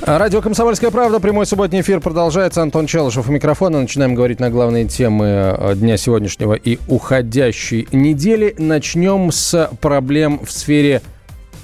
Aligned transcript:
Радио 0.00 0.40
«Комсомольская 0.40 0.92
правда». 0.92 1.18
Прямой 1.18 1.44
субботний 1.44 1.80
эфир 1.80 2.00
продолжается. 2.00 2.62
Антон 2.62 2.86
Челышев 2.86 3.28
у 3.28 3.32
микрофона. 3.32 3.80
Начинаем 3.80 4.14
говорить 4.14 4.38
на 4.38 4.48
главные 4.48 4.86
темы 4.86 5.26
э, 5.26 5.74
дня 5.74 5.96
сегодняшнего 5.96 6.54
и 6.54 6.78
уходящей 6.86 7.88
недели. 7.90 8.54
Начнем 8.58 9.32
с 9.32 9.68
проблем 9.80 10.40
в 10.46 10.52
сфере 10.52 11.02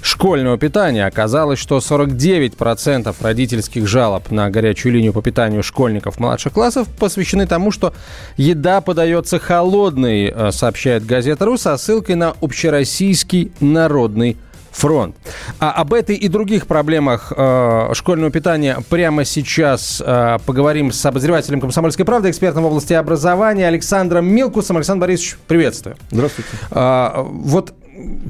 школьного 0.01 0.57
питания. 0.57 1.05
Оказалось, 1.05 1.59
что 1.59 1.77
49% 1.77 3.15
родительских 3.21 3.87
жалоб 3.87 4.29
на 4.29 4.49
горячую 4.49 4.93
линию 4.93 5.13
по 5.13 5.21
питанию 5.21 5.63
школьников 5.63 6.19
младших 6.19 6.53
классов 6.53 6.89
посвящены 6.99 7.47
тому, 7.47 7.71
что 7.71 7.93
еда 8.35 8.81
подается 8.81 9.39
холодной, 9.39 10.25
э, 10.25 10.51
сообщает 10.51 11.05
газета 11.05 11.45
«Ру» 11.45 11.57
со 11.57 11.77
ссылкой 11.77 12.15
на 12.15 12.35
общероссийский 12.41 13.53
народный 13.61 14.35
фронт. 14.75 15.15
А 15.59 15.71
об 15.71 15.93
этой 15.93 16.15
и 16.15 16.27
других 16.27 16.67
проблемах 16.67 17.31
э, 17.35 17.89
школьного 17.93 18.31
питания 18.31 18.77
прямо 18.89 19.23
сейчас 19.23 20.03
э, 20.05 20.37
поговорим 20.45 20.91
с 20.91 21.05
обозревателем 21.05 21.61
«Комсомольской 21.61 22.03
правды», 22.03 22.29
экспертом 22.29 22.63
в 22.63 22.67
области 22.67 22.93
образования 22.93 23.67
Александром 23.67 24.27
Милкусом. 24.27 24.77
Александр 24.77 25.01
Борисович, 25.05 25.37
приветствую. 25.47 25.95
Здравствуйте. 26.11 26.49
А, 26.71 27.23
вот 27.23 27.73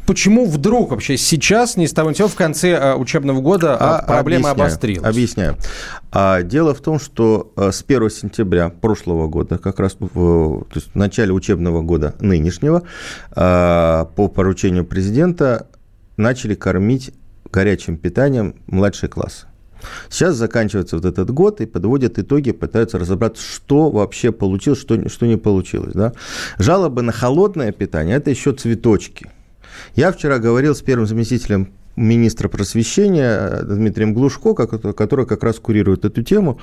почему 0.06 0.46
вдруг 0.46 0.92
вообще 0.92 1.18
сейчас, 1.18 1.78
не 1.78 1.88
с 1.88 1.94
того 1.94 2.12
ни 2.12 2.14
сего, 2.14 2.28
в 2.28 2.36
конце 2.36 2.72
э, 2.72 2.96
учебного 2.96 3.42
года 3.42 3.76
а, 3.80 4.04
проблема 4.04 4.52
объясняю, 4.52 4.68
обострилась? 4.70 5.10
Объясняю. 5.10 5.58
А, 6.12 6.44
дело 6.44 6.76
в 6.76 6.82
том, 6.82 7.00
что 7.00 7.52
э, 7.58 7.72
с 7.72 7.84
1 7.86 8.10
сентября 8.10 8.70
прошлого 8.70 9.28
года, 9.28 9.58
как 9.58 9.80
раз 9.80 9.98
в, 10.00 10.64
то 10.66 10.76
есть 10.76 10.92
в 10.94 10.96
начале 10.96 11.34
учебного 11.34 11.82
года 11.82 12.14
нынешнего, 12.20 12.84
а, 13.32 14.06
по 14.16 14.28
поручению 14.28 14.86
президента 14.86 15.68
начали 16.18 16.56
кормить 16.56 17.12
горячим 17.52 17.98
питанием 17.98 18.56
младший 18.68 19.10
класс. 19.10 19.46
Сейчас 20.10 20.36
заканчивается 20.36 20.96
вот 20.96 21.06
этот 21.06 21.30
год 21.32 21.62
и 21.62 21.66
подводят 21.66 22.18
итоги, 22.18 22.52
пытаются 22.52 22.98
разобраться, 22.98 23.44
что 23.44 23.90
вообще 23.90 24.32
получилось, 24.32 24.80
что, 24.80 25.10
что 25.10 25.26
не 25.26 25.38
получилось. 25.38 25.94
Да? 25.94 26.14
Жалобы 26.58 27.02
на 27.02 27.12
холодное 27.12 27.72
питание– 27.72 28.16
это 28.18 28.30
еще 28.30 28.54
цветочки. 28.54 29.32
Я 29.96 30.12
вчера 30.12 30.40
говорил 30.40 30.74
с 30.74 30.82
первым 30.82 31.06
заместителем 31.06 31.70
министра 31.96 32.50
просвещения 32.50 33.62
Дмитрием 33.64 34.14
Глушко, 34.14 34.54
который 34.54 35.26
как 35.26 35.44
раз 35.44 35.60
курирует 35.60 36.06
эту 36.06 36.24
тему. 36.24 36.60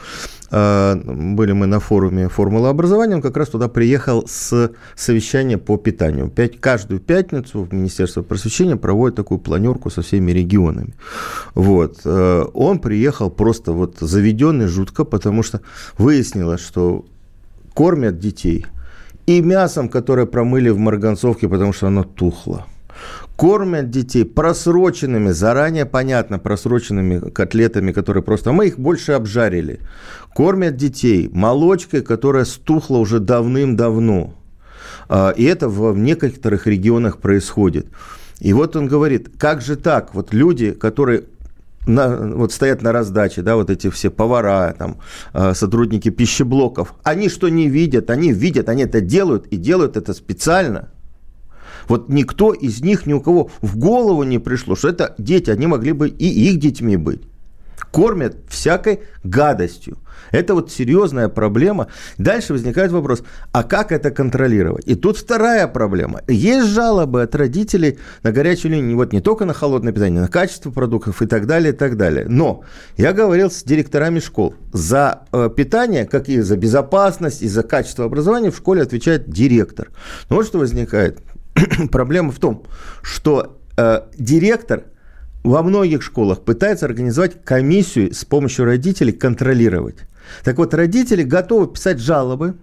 А, 0.50 0.94
были 0.97 1.52
мы 1.52 1.66
на 1.66 1.80
форуме 1.80 2.28
«Формула 2.28 2.70
образования», 2.70 3.16
он 3.16 3.22
как 3.22 3.36
раз 3.36 3.48
туда 3.48 3.69
приехал 3.69 4.27
с 4.27 4.72
совещания 4.94 5.58
по 5.58 5.77
питанию. 5.77 6.28
Пять, 6.28 6.61
каждую 6.61 7.00
пятницу 7.00 7.62
в 7.62 7.72
Министерство 7.72 8.22
просвещения 8.22 8.77
проводит 8.77 9.16
такую 9.16 9.39
планерку 9.39 9.91
со 9.91 10.02
всеми 10.02 10.33
регионами. 10.33 10.94
Вот. 11.55 12.00
А, 12.05 12.44
он 12.52 12.78
приехал 12.78 13.30
просто 13.30 13.72
вот 13.72 13.96
заведенный 14.00 14.67
жутко, 14.67 15.05
потому 15.05 15.42
что 15.42 15.61
выяснилось, 15.98 16.61
что 16.61 17.05
кормят 17.74 18.19
детей 18.19 18.67
и 19.27 19.41
мясом, 19.41 19.89
которое 19.89 20.27
промыли 20.27 20.69
в 20.70 20.78
марганцовке, 20.78 21.48
потому 21.48 21.72
что 21.72 21.86
оно 21.86 22.05
тухло 22.05 22.67
кормят 23.36 23.90
детей 23.90 24.24
просроченными, 24.24 25.30
заранее 25.30 25.86
понятно, 25.86 26.38
просроченными 26.38 27.30
котлетами, 27.30 27.92
которые 27.92 28.22
просто... 28.22 28.52
Мы 28.52 28.68
их 28.68 28.78
больше 28.78 29.12
обжарили. 29.12 29.80
Кормят 30.34 30.77
детей 30.77 31.28
молочкой, 31.33 32.02
которая 32.02 32.44
стухла 32.44 32.98
уже 32.98 33.18
давным-давно. 33.20 34.34
А, 35.08 35.30
и 35.30 35.44
это 35.44 35.68
в 35.68 35.98
некоторых 35.98 36.67
регионах 36.67 37.18
происходит. 37.18 37.86
И 38.39 38.52
вот 38.52 38.77
он 38.77 38.86
говорит, 38.86 39.30
как 39.38 39.61
же 39.61 39.77
так? 39.77 40.14
Вот 40.14 40.33
люди, 40.33 40.72
которые 40.72 41.24
на, 41.86 42.17
вот 42.36 42.52
стоят 42.52 42.80
на 42.83 42.92
раздаче, 42.92 43.42
да, 43.42 43.56
вот 43.56 43.70
эти 43.70 43.90
все 43.90 44.11
повара, 44.11 44.74
там, 44.78 44.98
а, 45.33 45.55
сотрудники 45.55 46.11
пищеблоков, 46.11 46.94
они 47.02 47.28
что 47.28 47.48
не 47.48 47.68
видят? 47.68 48.11
Они 48.11 48.33
видят, 48.33 48.68
они 48.68 48.84
это 48.84 49.00
делают 49.00 49.46
и 49.48 49.56
делают 49.56 49.96
это 49.96 50.12
специально– 50.12 50.90
вот 51.88 52.08
никто 52.08 52.52
из 52.52 52.80
них, 52.80 53.06
ни 53.06 53.12
у 53.12 53.20
кого 53.20 53.50
в 53.60 53.76
голову 53.76 54.22
не 54.22 54.38
пришло, 54.38 54.76
что 54.76 54.88
это 54.88 55.14
дети, 55.18 55.50
они 55.50 55.66
могли 55.66 55.92
бы 55.92 56.08
и 56.08 56.26
их 56.26 56.58
детьми 56.58 56.96
быть. 56.96 57.22
Кормят 57.90 58.36
всякой 58.48 59.00
гадостью. 59.22 59.98
Это 60.30 60.54
вот 60.54 60.70
серьезная 60.70 61.28
проблема. 61.28 61.88
Дальше 62.18 62.52
возникает 62.52 62.90
вопрос, 62.90 63.22
а 63.52 63.62
как 63.62 63.92
это 63.92 64.10
контролировать? 64.10 64.86
И 64.86 64.94
тут 64.94 65.18
вторая 65.18 65.68
проблема. 65.68 66.22
Есть 66.26 66.68
жалобы 66.68 67.22
от 67.22 67.34
родителей 67.34 67.98
на 68.22 68.32
горячую 68.32 68.72
линию, 68.72 68.96
вот 68.96 69.12
не 69.12 69.20
только 69.20 69.44
на 69.44 69.52
холодное 69.52 69.92
питание, 69.92 70.22
на 70.22 70.28
качество 70.28 70.70
продуктов 70.70 71.20
и 71.22 71.26
так 71.26 71.46
далее, 71.46 71.72
и 71.72 71.76
так 71.76 71.96
далее. 71.96 72.26
Но 72.28 72.62
я 72.96 73.12
говорил 73.12 73.50
с 73.50 73.62
директорами 73.62 74.20
школ. 74.20 74.54
За 74.72 75.22
э, 75.32 75.50
питание, 75.54 76.06
как 76.06 76.28
и 76.28 76.40
за 76.40 76.56
безопасность, 76.56 77.42
и 77.42 77.48
за 77.48 77.62
качество 77.62 78.06
образования 78.06 78.50
в 78.50 78.56
школе 78.56 78.82
отвечает 78.82 79.28
директор. 79.28 79.90
Но 80.30 80.36
вот 80.36 80.46
что 80.46 80.58
возникает. 80.58 81.20
проблема 81.90 82.33
в 82.33 82.39
том, 82.39 82.64
что 83.02 83.58
э, 83.77 84.02
директор 84.17 84.85
во 85.45 85.63
многих 85.63 86.02
школах 86.02 86.42
пытается 86.42 86.86
организовать 86.86 87.45
комиссию 87.45 88.14
с 88.14 88.24
помощью 88.24 88.64
родителей 88.64 89.13
контролировать. 89.13 89.96
Так 90.45 90.58
вот, 90.58 90.73
родители 90.73 91.23
готовы 91.24 91.67
писать 91.67 91.98
жалобы, 91.98 92.55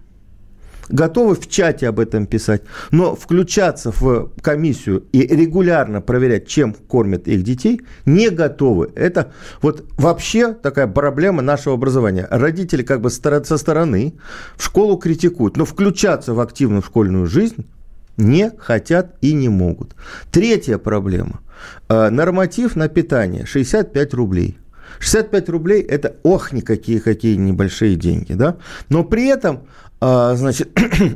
готовы 0.88 1.34
в 1.34 1.48
чате 1.48 1.88
об 1.88 2.00
этом 2.00 2.26
писать, 2.26 2.62
но 2.90 3.14
включаться 3.14 3.92
в 3.92 4.30
комиссию 4.40 5.04
и 5.12 5.20
регулярно 5.26 6.00
проверять, 6.00 6.48
чем 6.48 6.72
кормят 6.72 7.28
их 7.28 7.42
детей, 7.42 7.82
не 8.06 8.30
готовы. 8.30 8.90
Это 8.94 9.32
вот 9.62 9.84
вообще 9.96 10.54
такая 10.54 10.86
проблема 10.86 11.42
нашего 11.42 11.74
образования. 11.74 12.26
Родители 12.30 12.82
как 12.82 13.02
бы 13.02 13.10
со 13.10 13.56
стороны 13.56 14.14
в 14.56 14.64
школу 14.64 14.96
критикуют, 14.96 15.56
но 15.56 15.64
включаться 15.64 16.34
в 16.34 16.40
активную 16.40 16.82
школьную 16.82 17.26
жизнь 17.26 17.66
не 18.20 18.52
хотят 18.58 19.16
и 19.20 19.32
не 19.32 19.48
могут. 19.48 19.96
Третья 20.30 20.78
проблема. 20.78 21.40
Э, 21.88 22.10
норматив 22.10 22.76
на 22.76 22.88
питание 22.88 23.46
65 23.46 24.14
рублей. 24.14 24.58
65 24.98 25.48
рублей– 25.48 25.82
это 25.88 26.16
ох, 26.22 26.52
никакие 26.52 27.00
какие 27.00 27.36
небольшие 27.36 27.96
деньги, 27.96 28.34
да? 28.34 28.56
Но 28.88 29.04
при 29.04 29.28
этом, 29.28 29.60
э, 30.00 30.32
значит, 30.36 30.68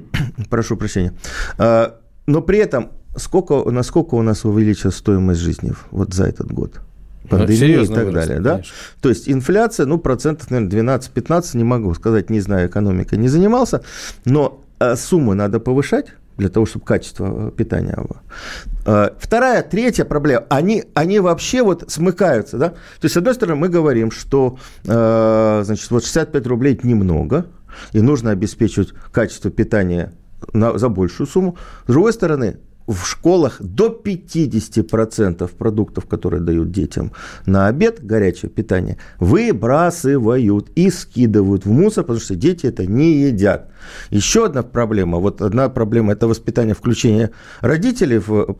прошу 0.51 0.77
прощения, 0.77 1.13
э, 1.59 1.91
но 2.27 2.41
при 2.41 2.59
этом 2.59 2.91
сколько, 3.17 3.71
насколько 3.71 4.15
у 4.15 4.23
нас 4.23 4.45
увеличилась 4.45 4.97
стоимость 4.97 5.41
жизни 5.41 5.73
вот 5.91 6.15
за 6.15 6.25
этот 6.25 6.51
год? 6.51 6.81
Ну, 7.25 7.29
пандемия 7.31 7.83
и 7.83 7.87
так 7.87 8.05
вырос, 8.05 8.15
далее. 8.15 8.41
Да? 8.41 8.63
То 9.01 9.09
есть 9.09 9.31
инфляция, 9.31 9.87
ну, 9.87 9.99
процентов, 9.99 10.51
наверное, 10.51 10.99
12-15, 10.99 11.57
не 11.57 11.65
могу 11.65 11.95
сказать, 11.95 12.29
не 12.31 12.41
знаю, 12.41 12.69
экономикой 12.69 13.19
не 13.19 13.29
занимался, 13.29 13.83
но 14.27 14.63
суммы 14.97 15.35
надо 15.35 15.59
повышать, 15.59 16.09
для 16.37 16.49
того, 16.49 16.67
чтобы 16.67 16.85
качество 16.85 17.49
э, 17.49 17.51
питания 17.53 17.97
было. 17.97 18.23
Э, 18.87 19.11
вторая, 19.19 19.63
третья 19.63 20.05
проблема, 20.05 20.45
они, 20.49 20.85
они 20.95 21.21
вообще 21.21 21.63
вот 21.63 21.85
смыкаются, 21.89 22.59
да? 22.59 22.71
То 22.71 23.05
есть, 23.05 23.15
с 23.15 23.17
одной 23.17 23.35
стороны, 23.35 23.57
мы 23.57 23.69
говорим, 23.69 24.11
что, 24.11 24.59
э, 24.85 25.63
значит, 25.65 25.91
вот 25.91 26.05
65 26.05 26.47
рублей– 26.47 26.75
это 26.75 26.87
немного, 26.87 27.47
и 27.93 28.01
нужно 28.01 28.31
обеспечивать 28.31 28.93
качество 29.13 29.51
питания 29.51 30.13
на, 30.53 30.79
за 30.79 30.89
большую 30.89 31.27
сумму. 31.27 31.57
С 31.87 31.93
другой 31.93 32.13
стороны, 32.13 32.59
в 32.87 33.05
школах 33.07 33.61
до 33.61 33.89
50% 33.89 35.49
продуктов, 35.57 36.07
которые 36.07 36.41
дают 36.41 36.71
детям 36.71 37.13
на 37.47 37.67
обед, 37.69 38.05
горячее 38.05 38.51
питание, 38.51 38.99
выбрасывают 39.19 40.71
и 40.75 40.91
скидывают 40.91 41.65
в 41.65 41.71
мусор, 41.71 42.05
потому 42.05 42.21
что 42.21 42.35
дети 42.35 42.67
это 42.67 42.87
не 42.87 43.23
едят. 43.23 43.71
Еще 44.11 44.47
одна 44.47 44.63
проблема, 44.63 45.19
вот 45.19 45.41
одна 45.43 45.69
проблема– 45.69 46.13
это 46.15 46.27
воспитание, 46.27 46.75
включение 46.75 47.31
родителей 47.61 48.19
в 48.19 48.57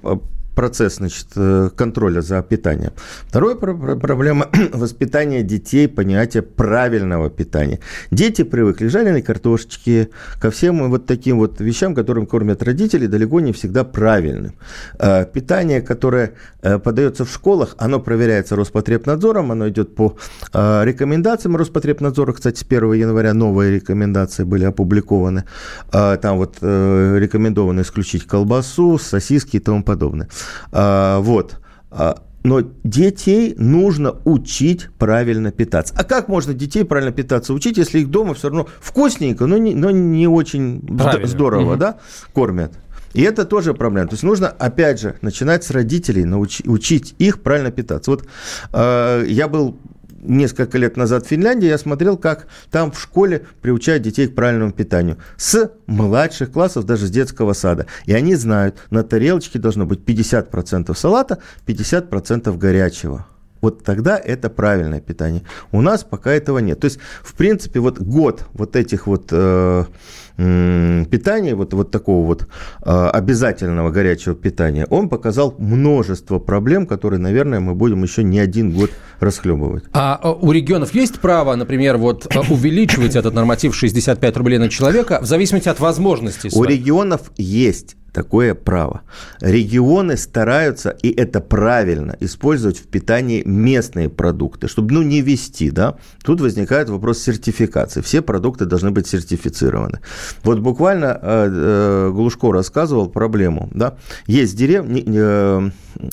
процесс 0.55 0.97
значит, 0.97 1.27
э, 1.37 1.71
контроля 1.77 2.21
за 2.21 2.43
питанием. 2.43 2.93
Вторая 3.27 3.57
проблема– 3.57 4.49
воспитания 4.73 5.43
детей, 5.43 5.89
понятие 5.89 6.43
правильного 6.43 7.31
питания. 7.31 7.81
Дети 8.11 8.45
привыкли 8.45 8.89
к 8.89 8.91
жареной 8.91 9.23
картошечке, 9.23 10.09
ко 10.41 10.51
всем 10.51 10.89
вот 10.91 11.07
таким 11.07 11.39
вот 11.39 11.61
вещам, 11.61 11.95
которым 11.95 12.27
кормят 12.27 12.63
родители, 12.63 13.07
далеко 13.07 13.41
не 13.41 13.53
всегда 13.53 13.85
правильным. 13.85 14.55
Э, 14.99 15.27
питание, 15.27 15.81
которое 15.83 16.35
э, 16.63 16.79
подается 16.79 17.25
в 17.25 17.31
школах, 17.31 17.75
оно 17.79 18.01
проверяется 18.01 18.57
Роспотребнадзором, 18.57 19.53
оно 19.53 19.69
идет 19.69 19.95
по 19.95 20.17
рекомендациям 20.53 21.57
Роспотребнадзора. 21.57 22.33
Кстати, 22.33 22.61
с 22.61 22.63
1 22.63 22.93
января 22.93 23.35
новые 23.35 23.75
рекомендации 23.75 24.45
были 24.45 24.65
опубликованы. 24.65 25.45
Там 25.91 26.37
вот 26.37 26.57
рекомендовано 26.61 27.81
исключить 27.81 28.27
колбасу, 28.27 28.99
сосиски 28.99 29.57
и 29.57 29.61
тому 29.61 29.83
подобное. 29.83 30.29
А, 30.73 31.21
вот. 31.21 31.61
А, 31.91 32.23
но 32.45 32.63
детей 32.85 33.55
нужно 33.57 34.17
учить 34.25 34.89
правильно 34.99 35.51
питаться. 35.51 35.95
А 35.97 36.05
как 36.05 36.29
можно 36.29 36.53
детей 36.53 36.85
правильно 36.85 37.11
питаться 37.11 37.55
учить, 37.55 37.79
если 37.79 38.01
их 38.01 38.11
дома 38.11 38.35
все 38.35 38.49
равно 38.49 38.69
вкусненько, 38.81 39.47
но 39.47 39.57
не, 39.57 39.75
но 39.75 39.91
не 39.91 40.29
очень 40.29 40.81
правильно. 40.99 41.27
здорово 41.27 41.71
угу. 41.73 41.77
да, 41.77 41.99
кормят? 42.33 42.73
И 43.15 43.23
это 43.23 43.45
тоже 43.45 43.75
проблема. 43.75 44.09
То 44.09 44.15
есть 44.15 44.25
нужно, 44.25 44.49
опять 44.49 45.01
же, 45.01 45.17
начинать 45.23 45.65
с 45.65 45.71
родителей, 45.71 46.25
научить, 46.25 46.69
учить 46.69 47.15
их 47.19 47.41
правильно 47.43 47.71
питаться. 47.71 48.11
Вот 48.11 48.27
э, 48.73 49.25
я 49.29 49.49
был 49.49 49.79
несколько 50.25 50.79
лет 50.79 50.97
назад 50.97 51.25
в 51.25 51.29
Финляндии, 51.29 51.67
я 51.67 51.79
смотрел, 51.79 52.17
как 52.17 52.47
там 52.71 52.91
в 52.91 53.01
школе 53.01 53.47
приучают 53.63 54.03
детей 54.03 54.27
к 54.27 54.35
правильному 54.35 54.73
питанию. 54.73 55.19
С 55.37 55.71
младших 55.87 56.53
классов, 56.53 56.85
даже 56.85 57.07
с 57.07 57.11
детского 57.11 57.53
сада. 57.53 57.87
И 58.07 58.13
они 58.13 58.35
знают, 58.35 58.77
на 58.91 59.03
тарелочке 59.03 59.59
должно 59.59 59.87
быть 59.87 60.01
50% 60.01 60.95
салата, 60.97 61.39
50% 61.67 62.57
горячего. 62.57 63.27
Вот 63.65 63.83
тогда 63.83 64.19
это 64.19 64.51
правильное 64.51 65.01
питание. 65.01 65.43
У 65.73 65.81
нас 65.81 66.05
пока 66.05 66.31
этого 66.33 66.59
нет. 66.59 66.81
То 66.81 66.85
есть, 66.85 66.99
в 67.23 67.33
принципе, 67.33 67.81
вот 67.81 67.99
год 67.99 68.45
вот 68.53 68.77
этих 68.77 69.07
вот 69.07 69.29
э, 69.31 69.85
питания, 70.37 71.55
вот, 71.55 71.73
вот 71.73 71.91
такого 71.91 72.27
вот 72.27 72.47
а, 72.83 73.09
обязательного 73.09 73.91
горячего 73.91 74.35
питания, 74.35 74.87
он 74.91 75.09
показал 75.09 75.55
множество 75.57 76.39
проблем, 76.39 76.87
которые, 76.87 77.21
наверное, 77.21 77.61
мы 77.61 77.75
будем 77.75 78.03
еще 78.03 78.23
не 78.23 78.39
один 78.39 78.73
год 78.73 78.91
расхлебывать. 79.19 79.85
А, 79.95 80.21
а 80.23 80.33
у 80.33 80.53
регионов 80.53 80.93
есть 80.93 81.21
право, 81.21 81.55
например, 81.55 81.97
вот 81.97 82.27
а, 82.37 82.41
увеличивать 82.41 83.17
этот 83.17 83.33
норматив 83.33 83.75
65 83.75 84.37
рублей 84.37 84.59
на 84.59 84.69
человека 84.69 85.21
в 85.23 85.27
зависимости 85.27 85.71
от 85.71 85.81
возможностей? 85.81 86.51
У 86.53 86.65
регионов 86.65 87.33
есть 87.39 87.97
такое 88.15 88.55
право. 88.55 89.03
Регионы 89.41 90.17
стараются, 90.17 90.91
и 91.03 91.11
это 91.11 91.41
правильно, 91.41 92.17
использовать 92.21 92.79
в 92.79 92.87
питании 92.87 93.43
местные 93.45 94.09
продукты, 94.09 94.69
чтобы 94.69 94.95
ну, 94.95 95.03
не 95.03 95.21
вести. 95.21 95.71
Да? 95.71 95.97
Тут 96.23 96.41
возникает 96.41 96.89
вопрос 96.89 97.19
сертификации. 97.19 98.01
Все 98.01 98.23
продукты 98.23 98.65
должны 98.65 98.91
быть 98.93 99.07
сертифицированы. 99.07 100.01
Вот 100.45 100.61
буквально 100.61 101.19
э, 101.21 101.51
э, 101.51 102.11
Глушко 102.15 102.53
рассказывал 102.53 103.09
проблему. 103.09 103.69
Да? 103.75 103.97
Есть, 104.27 104.57
деревня, 104.57 105.03
э, 105.07 105.71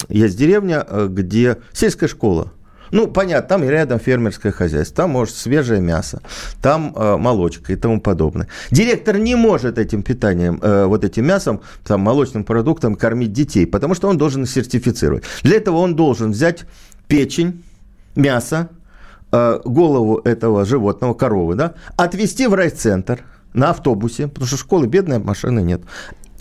есть 0.09 0.37
деревня, 0.37 0.83
э, 0.87 1.07
где 1.09 1.57
сельская 1.71 2.07
школа, 2.07 2.51
ну, 2.91 3.07
понятно, 3.07 3.47
там 3.47 3.69
рядом 3.69 3.99
фермерское 3.99 4.51
хозяйство, 4.51 5.03
там, 5.03 5.11
может, 5.11 5.35
свежее 5.35 5.81
мясо, 5.81 6.21
там 6.61 6.93
э, 6.95 7.17
молочка 7.17 7.73
и 7.73 7.75
тому 7.75 8.01
подобное. 8.01 8.47
Директор 8.69 9.17
не 9.17 9.35
может 9.35 9.77
этим 9.77 10.03
питанием, 10.03 10.59
э, 10.61 10.85
вот 10.85 11.03
этим 11.03 11.25
мясом, 11.25 11.61
там, 11.85 12.01
молочным 12.01 12.43
продуктом 12.43 12.95
кормить 12.95 13.33
детей, 13.33 13.65
потому 13.65 13.95
что 13.95 14.09
он 14.09 14.17
должен 14.17 14.45
сертифицировать. 14.45 15.23
Для 15.43 15.57
этого 15.57 15.77
он 15.77 15.95
должен 15.95 16.31
взять 16.31 16.65
печень, 17.07 17.63
мясо, 18.15 18.69
э, 19.31 19.59
голову 19.63 20.21
этого 20.23 20.65
животного, 20.65 21.13
коровы, 21.13 21.55
да, 21.55 21.75
отвезти 21.95 22.47
в 22.47 22.53
райцентр 22.53 23.23
на 23.53 23.71
автобусе, 23.71 24.27
потому 24.27 24.47
что 24.47 24.57
школы 24.57 24.87
бедные, 24.87 25.19
машины 25.19 25.61
нет, 25.61 25.81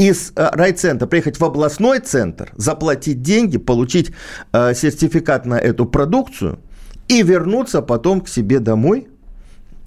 из 0.01 0.33
э, 0.35 0.49
райцентра 0.53 1.07
приехать 1.07 1.39
в 1.39 1.45
областной 1.45 1.99
центр, 1.99 2.53
заплатить 2.57 3.21
деньги, 3.21 3.59
получить 3.59 4.13
э, 4.53 4.73
сертификат 4.75 5.45
на 5.45 5.59
эту 5.59 5.85
продукцию 5.85 6.59
и 7.07 7.23
вернуться 7.23 7.83
потом 7.83 8.23
к 8.23 8.29
себе 8.29 8.61
домой 8.61 9.09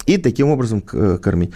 и 0.06 0.18
таким 0.18 0.50
образом 0.50 0.84
э, 0.94 1.18
кормить 1.18 1.54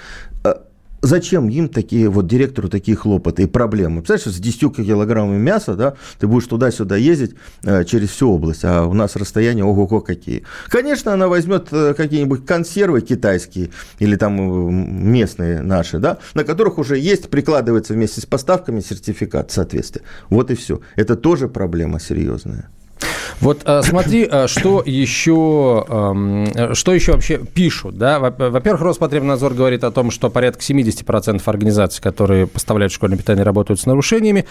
зачем 1.08 1.50
им 1.50 1.70
такие, 1.70 2.10
вот 2.10 2.28
директору 2.28 2.70
такие 2.70 2.96
хлопоты 2.96 3.44
и 3.44 3.46
проблемы? 3.46 4.02
Представляешь, 4.02 4.38
с 4.38 4.40
10 4.40 4.76
килограммами 4.76 5.38
мяса, 5.38 5.76
да, 5.76 5.96
ты 6.20 6.28
будешь 6.28 6.48
туда-сюда 6.48 6.98
ездить 6.98 7.36
э, 7.64 7.84
через 7.86 8.10
всю 8.10 8.32
область, 8.32 8.64
а 8.64 8.86
у 8.86 8.94
нас 8.94 9.16
расстояние 9.16 9.66
ого-го 9.66 10.02
какие. 10.02 10.44
Конечно, 10.68 11.14
она 11.14 11.28
возьмет 11.28 11.68
э, 11.72 11.94
какие-нибудь 11.94 12.46
консервы 12.46 13.02
китайские 13.02 13.70
или 14.00 14.16
там 14.16 14.40
э, 14.40 14.72
местные 14.72 15.62
наши, 15.62 16.00
да, 16.00 16.18
на 16.34 16.44
которых 16.44 16.78
уже 16.78 16.98
есть, 16.98 17.30
прикладывается 17.30 17.94
вместе 17.94 18.22
с 18.22 18.26
поставками 18.26 18.82
сертификат 18.82 19.52
соответствия. 19.52 20.04
Вот 20.30 20.52
и 20.52 20.56
все. 20.56 20.82
Это 20.96 21.16
тоже 21.16 21.48
проблема 21.48 22.00
серьезная. 22.00 22.70
Вот 23.40 23.62
э, 23.66 23.82
смотри, 23.84 24.28
э, 24.30 24.48
что 24.48 24.82
еще, 24.84 25.86
эм, 25.88 26.74
что 26.74 26.94
еще 26.94 27.12
вообще 27.12 27.38
пишут, 27.38 27.98
да? 27.98 28.20
Во-первых, 28.20 28.82
Роспотребнадзор 28.82 29.54
говорит 29.54 29.84
о 29.84 29.92
том, 29.92 30.10
что 30.10 30.30
порядка 30.30 30.62
70% 30.62 31.42
организаций, 31.46 32.02
которые 32.02 32.48
поставляют 32.48 32.92
школьное 32.92 33.18
питание, 33.18 33.44
работают 33.44 33.80
с 33.80 33.86
нарушениями. 33.86 34.46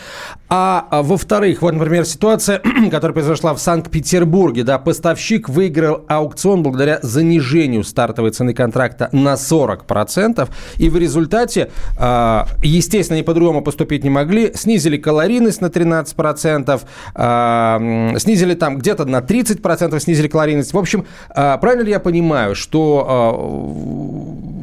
А, 0.49 0.87
а 0.91 1.03
во-вторых, 1.03 1.63
вот, 1.63 1.75
например, 1.75 2.05
ситуация, 2.05 2.63
которая 2.91 3.13
произошла 3.13 3.55
в 3.55 3.59
Санкт-Петербурге, 3.59 4.63
да, 4.63 4.79
поставщик 4.79 5.49
выиграл 5.49 6.05
аукцион 6.07 6.63
благодаря 6.63 7.01
занижению 7.03 7.83
стартовой 7.83 8.31
цены 8.31 8.55
контракта 8.55 9.09
на 9.11 9.35
40%, 9.35 10.49
и 10.77 10.89
в 10.89 10.97
результате, 10.97 11.71
э, 11.99 12.45
естественно, 12.63 13.17
они 13.17 13.25
по-другому 13.25 13.63
поступить 13.63 14.05
не 14.05 14.11
могли, 14.11 14.53
снизили 14.55 14.97
калорийность 14.97 15.61
на 15.61 15.67
13%, 15.67 16.81
снизили 18.19 18.55
там 18.55 18.76
где-то 18.77 19.05
на 19.05 19.21
30% 19.21 19.99
снизили 20.01 20.29
калорийность. 20.29 20.73
В 20.73 20.79
общем, 20.79 21.07
а, 21.31 21.59
правильно 21.59 21.83
ли 21.83 21.91
я 21.91 22.01
понимаю, 22.01 22.55
что 22.55 23.07
а, 23.09 23.33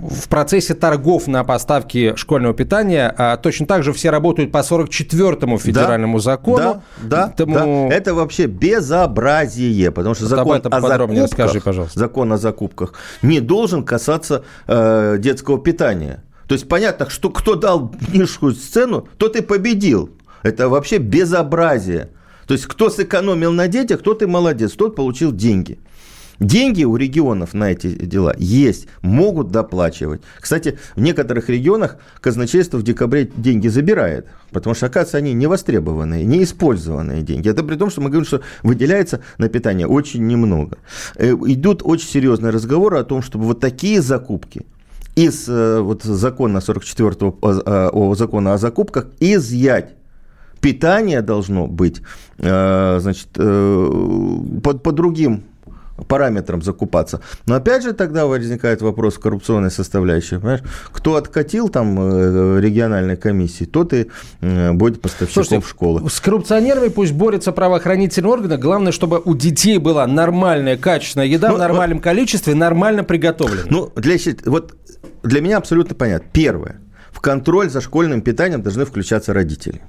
в 0.10 0.30
процессе 0.30 0.74
торгов 0.74 1.27
на 1.27 1.44
поставки 1.44 2.13
школьного 2.15 2.54
питания 2.54 3.13
а, 3.18 3.38
точно 3.38 3.65
так 3.65 3.83
же 3.83 3.94
все 3.94 4.10
работают 4.10 4.51
по 4.51 4.60
44-му 4.60 5.57
федеральному 5.57 6.18
да, 6.18 6.24
закону? 6.24 6.83
Да, 7.01 7.27
Тому... 7.30 7.89
да. 7.89 7.95
Это 7.95 8.13
вообще 8.13 8.45
безобразие, 8.45 9.92
потому 9.92 10.15
что 10.15 10.25
закон 10.25 10.62
о 10.63 10.81
закупках, 10.81 11.24
расскажи, 11.24 11.62
пожалуйста. 11.62 12.00
закон 12.00 12.33
о 12.33 12.38
закупках 12.38 12.94
не 13.21 13.39
должен 13.39 13.83
касаться 13.83 14.44
э, 14.68 15.18
детского 15.19 15.60
питания. 15.60 16.24
То 16.48 16.56
есть 16.56 16.68
понятно, 16.68 17.10
что 17.10 17.30
кто 17.30 17.56
дал 17.56 17.94
низкую 18.13 18.54
цену, 18.54 19.07
тот 19.18 19.36
и 19.36 19.42
победил. 19.42 20.12
Это 20.44 20.68
вообще 20.69 20.98
безобразие. 20.98 22.10
То 22.48 22.54
есть 22.54 22.66
кто 22.66 22.90
сэкономил 22.90 23.51
на 23.51 23.68
детях, 23.68 24.01
тот 24.01 24.22
и 24.22 24.25
молодец, 24.25 24.72
тот 24.74 24.95
получил 24.95 25.31
деньги. 25.31 25.80
Деньги 26.40 26.84
у 26.84 26.95
регионов 26.95 27.54
на 27.54 27.72
эти 27.72 27.88
дела 27.88 28.36
есть, 28.38 28.88
могут 29.01 29.51
доплачивать. 29.51 30.22
Кстати, 30.40 30.80
в 30.95 31.01
некоторых 31.01 31.48
регионах 31.50 31.98
казначейство 32.19 32.78
в 32.78 32.84
декабре 32.84 33.30
деньги 33.36 33.68
забирает, 33.68 34.28
потому 34.51 34.75
что, 34.75 34.88
оказывается, 34.88 35.18
они 35.18 35.34
не 35.34 35.48
востребованные, 35.48 36.25
не 36.25 36.44
использованные 36.44 37.22
деньги. 37.22 37.50
Это 37.50 37.63
при 37.63 37.75
том, 37.75 37.89
что 37.89 38.01
мы 38.01 38.10
говорим, 38.10 38.25
что 38.25 38.41
выделяется 38.63 39.22
на 39.38 39.48
питание 39.48 39.88
очень 39.88 40.25
немного. 40.25 40.79
Э, 41.15 41.34
идут 41.34 41.82
очень 41.84 42.10
серьезные 42.10 42.51
разговоры 42.51 42.98
о 42.98 43.03
том, 43.03 43.22
чтобы 43.22 43.46
вот 43.46 43.60
такие 43.60 44.01
закупки 44.01 44.65
из 45.15 45.48
э, 45.48 45.79
вот, 45.79 46.03
закона 46.03 46.62
44 46.62 47.34
о 47.41 48.15
закона 48.15 48.53
о 48.53 48.58
закупках 48.58 49.08
изъять 49.20 49.94
питание 50.63 51.22
должно 51.22 51.67
быть, 51.67 52.01
э, 52.39 52.98
значит, 53.01 53.27
э, 53.36 53.89
по, 54.63 54.74
по 54.74 54.91
другим 54.93 55.43
параметрам 56.08 56.62
закупаться. 56.62 57.20
Но 57.46 57.55
опять 57.55 57.84
же 57.84 57.91
тогда 57.91 58.25
возникает 58.25 58.82
вопрос 58.82 59.17
коррупционной 59.17 59.72
составляющей. 59.72 60.38
Понимаешь? 60.38 60.62
Кто 60.93 61.17
откатил 61.17 61.67
там 61.67 62.00
э, 62.00 62.62
региональной 62.62 63.17
комиссии, 63.17 63.65
тот 63.65 63.93
и 63.93 64.08
будет 64.72 65.01
поставщиком 65.01 65.43
Слушайте, 65.43 65.67
школы. 65.67 66.10
С 66.10 66.22
коррупционерами 66.22 66.88
пусть 66.88 67.12
борются 67.12 67.51
правоохранительные 67.51 68.32
органы. 68.32 68.58
Главное, 68.58 68.93
чтобы 68.93 69.22
у 69.24 69.36
детей 69.36 69.77
была 69.79 70.08
нормальная, 70.08 70.77
качественная 70.77 71.27
еда 71.27 71.50
ну, 71.50 71.55
в 71.55 71.60
нормальном 71.60 71.98
вот, 71.98 72.05
количестве, 72.05 72.55
нормально 72.55 73.03
приготовленная. 73.03 73.65
Ну, 73.70 73.91
для, 73.98 74.15
вот 74.46 74.74
для 75.24 75.41
меня 75.41 75.58
абсолютно 75.58 75.93
понятно. 75.93 76.29
Первое. 76.32 76.79
В 77.12 77.20
контроль 77.20 77.70
за 77.70 77.82
школьным 77.82 78.22
питанием 78.22 78.62
должны 78.62 78.86
включаться 78.86 79.34
родители 79.34 79.82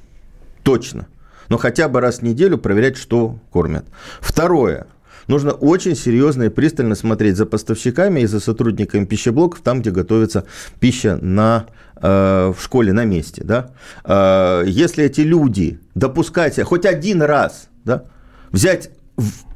точно. 0.64 1.06
Но 1.49 1.59
хотя 1.59 1.88
бы 1.88 2.00
раз 2.00 2.18
в 2.18 2.23
неделю 2.23 2.59
проверять, 2.59 2.97
что 2.97 3.38
кормят. 3.52 3.85
Второе. 4.21 4.87
нужно 5.28 5.52
очень 5.52 5.94
серьезно 5.94 6.44
и 6.44 6.49
пристально 6.49 6.94
смотреть 6.94 7.37
за 7.37 7.47
поставщиками 7.47 8.21
и 8.21 8.26
за 8.26 8.40
сотрудниками 8.40 9.04
пищеблоков, 9.04 9.61
там, 9.61 9.80
где 9.80 9.90
готовится 9.90 10.44
пища 10.80 11.18
на 11.21 11.66
э, 11.97 12.52
в 12.54 12.62
школе 12.62 12.92
на 12.92 13.04
месте, 13.04 13.42
да, 13.44 13.71
э, 14.04 14.64
если 14.66 15.04
эти 15.04 15.23
люди 15.23 15.80
допускать 15.94 16.61
хоть 16.62 16.85
один 16.85 17.23
раз, 17.23 17.68
да, 17.85 18.04
взять 18.50 18.90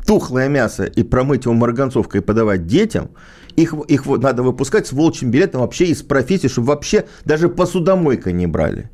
тухлое 0.07 0.49
мясо 0.49 0.85
и 0.85 1.03
промыть 1.03 1.45
его 1.45 1.55
марганцовкой 1.55 2.23
и 2.23 2.25
подавать 2.25 2.67
детям, 2.67 3.11
их, 3.57 3.75
их 3.89 4.07
надо 4.07 4.43
выпускать 4.43 4.87
с 4.87 4.93
волчьим 4.93 5.31
билетом 5.31 5.61
вообще 5.61 5.87
из 5.87 6.03
профессии, 6.03 6.49
чтобы 6.49 6.69
вообще 6.69 7.05
даже 7.25 7.49
посудомойка 7.49 8.33
не 8.33 8.47
брали. 8.47 8.91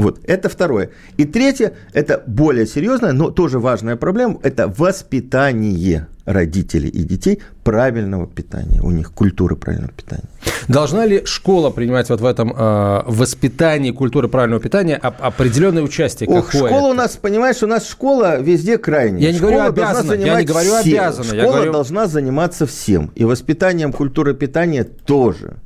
Вот, 0.00 0.18
это 0.24 0.48
второе. 0.48 0.90
И 1.18 1.24
третье, 1.24 1.74
это 1.92 2.22
более 2.26 2.66
серьезная, 2.66 3.12
но 3.12 3.30
тоже 3.30 3.58
важная 3.58 3.96
проблема, 3.96 4.38
это 4.42 4.66
воспитание 4.68 6.06
родителей 6.24 6.88
и 6.88 7.02
детей 7.02 7.40
правильного 7.64 8.26
питания, 8.26 8.80
у 8.82 8.90
них 8.90 9.12
культуры 9.12 9.56
правильного 9.56 9.92
питания. 9.92 10.24
Должна 10.68 11.04
ли 11.04 11.24
школа 11.26 11.70
принимать 11.70 12.08
вот 12.08 12.20
в 12.20 12.24
этом 12.24 12.54
э, 12.56 13.02
воспитании 13.06 13.90
культуры 13.90 14.28
правильного 14.28 14.62
питания 14.62 14.96
определенное 14.96 15.82
участие? 15.82 16.28
Ох, 16.30 16.50
школа 16.50 16.66
это? 16.66 16.86
у 16.86 16.92
нас, 16.94 17.16
понимаешь, 17.16 17.62
у 17.62 17.66
нас 17.66 17.86
школа 17.88 18.40
везде 18.40 18.78
крайняя. 18.78 19.20
Я 19.20 19.32
не 19.32 19.38
школа 19.38 19.50
говорю 19.50 19.68
обязана, 19.68 20.12
я 20.14 20.40
не 20.40 20.46
говорю 20.46 20.70
всем. 20.80 20.94
обязана. 20.94 21.24
Школа 21.24 21.52
говорю... 21.56 21.72
должна 21.72 22.06
заниматься 22.06 22.66
всем, 22.66 23.10
и 23.14 23.24
воспитанием 23.24 23.92
культуры 23.92 24.34
питания 24.34 24.84
тоже. 24.84 25.56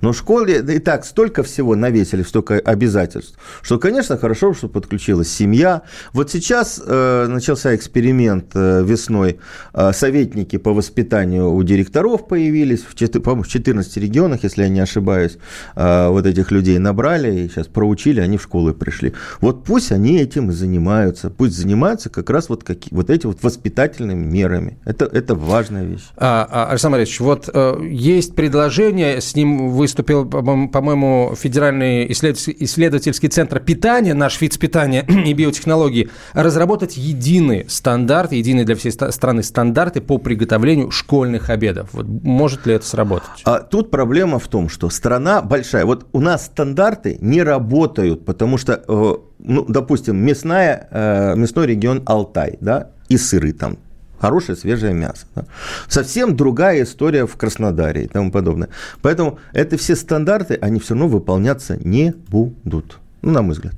Но 0.00 0.12
в 0.12 0.16
школе 0.16 0.58
и 0.60 0.78
так 0.78 1.04
столько 1.04 1.42
всего 1.42 1.76
навесили, 1.76 2.22
столько 2.22 2.54
обязательств, 2.54 3.38
что, 3.62 3.78
конечно, 3.78 4.16
хорошо, 4.16 4.54
что 4.54 4.68
подключилась 4.68 5.30
семья. 5.30 5.82
Вот 6.12 6.30
сейчас 6.30 6.80
э, 6.84 7.26
начался 7.28 7.74
эксперимент 7.74 8.46
э, 8.54 8.82
весной. 8.82 9.38
Э, 9.74 9.92
советники 9.92 10.56
по 10.56 10.72
воспитанию 10.72 11.52
у 11.52 11.62
директоров 11.62 12.26
появились, 12.28 12.82
в, 12.82 12.94
в 12.94 13.48
14 13.48 13.96
регионах, 13.96 14.42
если 14.42 14.62
я 14.62 14.68
не 14.68 14.80
ошибаюсь, 14.80 15.38
э, 15.76 16.08
вот 16.08 16.26
этих 16.26 16.50
людей 16.50 16.78
набрали 16.78 17.40
и 17.40 17.48
сейчас 17.48 17.66
проучили, 17.66 18.20
они 18.20 18.38
в 18.38 18.42
школы 18.42 18.72
пришли. 18.72 19.12
Вот 19.40 19.64
пусть 19.64 19.92
они 19.92 20.18
этим 20.18 20.50
и 20.50 20.52
занимаются, 20.52 21.30
пусть 21.30 21.54
занимаются 21.54 22.10
как 22.10 22.30
раз 22.30 22.48
вот, 22.48 22.64
какие, 22.64 22.94
вот 22.94 23.10
эти 23.10 23.26
вот 23.26 23.42
воспитательными 23.42 24.24
мерами. 24.24 24.78
Это, 24.84 25.04
это 25.04 25.34
важная 25.34 25.84
вещь. 25.84 26.08
А, 26.16 26.48
а, 26.50 26.70
Александр 26.70 26.98
Борисович, 26.98 27.20
вот 27.20 27.50
э, 27.52 27.86
есть 27.90 28.34
предложение, 28.34 29.20
с 29.20 29.34
ним 29.34 29.70
вы 29.70 29.88
выступил, 29.90 30.24
по-моему, 30.24 31.34
Федеральный 31.36 32.10
исследовательский 32.12 33.28
центр 33.28 33.58
питания, 33.60 34.14
наш 34.14 34.40
вид 34.40 34.56
питания 34.58 35.04
и 35.26 35.32
биотехнологии, 35.32 36.10
разработать 36.32 36.96
единый 36.96 37.66
стандарт, 37.68 38.32
единый 38.32 38.64
для 38.64 38.76
всей 38.76 38.92
страны 38.92 39.42
стандарты 39.42 40.00
по 40.00 40.18
приготовлению 40.18 40.90
школьных 40.90 41.50
обедов. 41.50 41.90
Вот 41.92 42.06
может 42.06 42.66
ли 42.66 42.74
это 42.74 42.86
сработать? 42.86 43.42
А 43.44 43.58
тут 43.58 43.90
проблема 43.90 44.38
в 44.38 44.46
том, 44.46 44.68
что 44.68 44.90
страна 44.90 45.42
большая. 45.42 45.84
Вот 45.84 46.06
у 46.12 46.20
нас 46.20 46.46
стандарты 46.46 47.18
не 47.20 47.42
работают, 47.42 48.24
потому 48.24 48.58
что, 48.58 48.82
э, 48.86 49.14
ну, 49.38 49.64
допустим, 49.66 50.16
мясная, 50.16 50.88
э, 50.90 51.34
мясной 51.36 51.66
регион 51.66 52.02
Алтай, 52.06 52.58
да, 52.60 52.90
и 53.08 53.16
сыры 53.16 53.52
там 53.52 53.78
хорошее 54.20 54.56
свежее 54.56 54.94
мясо. 54.94 55.26
Да. 55.34 55.44
Совсем 55.88 56.36
другая 56.36 56.82
история 56.82 57.26
в 57.26 57.36
Краснодаре 57.36 58.04
и 58.04 58.06
тому 58.06 58.30
подобное. 58.30 58.68
Поэтому 59.02 59.38
это 59.52 59.76
все 59.76 59.96
стандарты, 59.96 60.58
они 60.60 60.80
все 60.80 60.94
равно 60.94 61.08
выполняться 61.08 61.76
не 61.82 62.14
будут. 62.28 62.98
Ну, 63.22 63.32
на 63.32 63.42
мой 63.42 63.52
взгляд. 63.52 63.74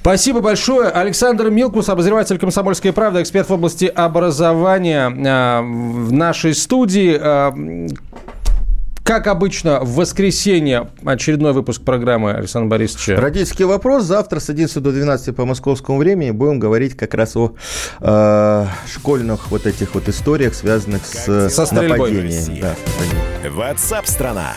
Спасибо 0.00 0.40
большое. 0.40 0.88
Александр 0.88 1.48
Милкус, 1.48 1.88
обозреватель 1.88 2.36
«Комсомольской 2.36 2.92
правды», 2.92 3.22
эксперт 3.22 3.48
в 3.48 3.52
области 3.52 3.84
образования 3.84 5.08
а, 5.08 5.62
в 5.62 6.12
нашей 6.12 6.54
студии. 6.54 7.20
Как 9.04 9.26
обычно, 9.26 9.80
в 9.80 9.96
воскресенье 9.96 10.90
очередной 11.04 11.52
выпуск 11.52 11.82
программы 11.82 12.32
Александра 12.32 12.68
Борисовича. 12.68 13.16
Родительский 13.16 13.64
вопрос. 13.64 14.04
Завтра 14.04 14.38
с 14.38 14.48
11 14.48 14.82
до 14.82 14.92
12 14.92 15.34
по 15.34 15.44
московскому 15.44 15.98
времени 15.98 16.30
будем 16.30 16.60
говорить 16.60 16.96
как 16.96 17.14
раз 17.14 17.36
о 17.36 17.54
э, 18.00 18.66
школьных 18.86 19.50
вот 19.50 19.66
этих 19.66 19.94
вот 19.94 20.08
историях, 20.08 20.54
связанных 20.54 21.04
с, 21.04 21.50
Со 21.50 21.74
нападением. 21.74 22.60
Да, 22.60 22.74
WhatsApp 23.48 24.06
страна. 24.06 24.54